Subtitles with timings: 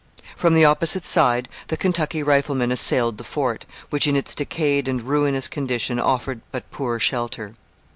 [0.35, 4.87] From the opposite side the Kentucky rifle men assailed the fort, which, in its decayed
[4.87, 7.53] and ruinous condition, offered but poor shelter.